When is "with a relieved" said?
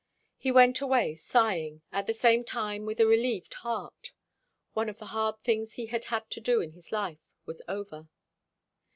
2.87-3.53